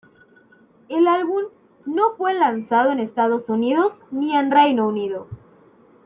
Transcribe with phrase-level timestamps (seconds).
[0.89, 1.43] El álbum
[1.85, 5.27] no fue lanzado en Estados Unidos ni el Reino Unido.